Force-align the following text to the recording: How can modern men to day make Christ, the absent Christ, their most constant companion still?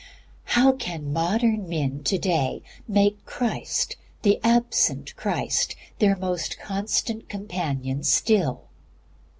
How 0.55 0.71
can 0.71 1.13
modern 1.13 1.69
men 1.69 2.03
to 2.05 2.17
day 2.17 2.63
make 2.87 3.23
Christ, 3.27 3.97
the 4.23 4.39
absent 4.43 5.15
Christ, 5.15 5.75
their 5.99 6.15
most 6.15 6.57
constant 6.57 7.29
companion 7.29 8.01
still? 8.03 8.63